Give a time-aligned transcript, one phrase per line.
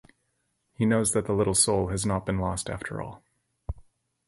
[0.73, 3.23] He knows that the little soul has not been lost after all.